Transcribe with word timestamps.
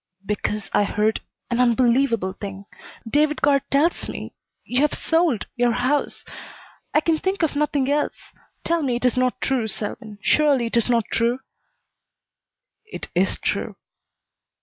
"Because 0.25 0.67
I 0.73 0.83
heard 0.83 1.21
an 1.51 1.59
unbelievable 1.59 2.33
thing. 2.33 2.65
David 3.07 3.39
Guard 3.39 3.61
tells 3.69 4.09
me 4.09 4.33
you 4.65 4.81
have 4.81 4.95
sold 4.95 5.45
your 5.55 5.73
house. 5.73 6.25
I 6.91 7.01
can 7.01 7.19
think 7.19 7.43
of 7.43 7.55
nothing 7.55 7.87
else. 7.87 8.17
Tell 8.63 8.81
me 8.81 8.95
it 8.95 9.05
is 9.05 9.15
not 9.15 9.39
true, 9.41 9.67
Selwyn! 9.67 10.17
Surely 10.19 10.65
it 10.65 10.75
is 10.77 10.89
not 10.89 11.05
true!" 11.11 11.41
"It 12.83 13.09
is 13.13 13.37
true." 13.37 13.75